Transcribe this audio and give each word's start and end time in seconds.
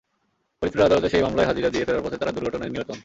ফরিদপুরের 0.61 0.87
আদালতে 0.87 1.07
সেই 1.09 1.23
মামলায় 1.23 1.47
হাজিরা 1.47 1.69
দিয়ে 1.69 1.85
ফেরার 1.85 2.03
পথে 2.05 2.17
তাঁরা 2.17 2.35
দুর্ঘটনায় 2.35 2.71
নিহত 2.73 2.89
হন। 2.91 2.99